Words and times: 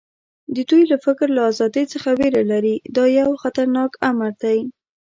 دوی 0.69 0.83
د 0.91 0.93
فکر 1.05 1.27
له 1.37 1.41
ازادۍ 1.51 1.85
څخه 1.93 2.09
وېره 2.19 2.43
لري 2.51 2.75
او 2.79 2.83
دا 2.97 3.03
یو 3.19 3.29
خطرناک 3.43 3.91
امر 4.09 4.31
دی 4.43 4.59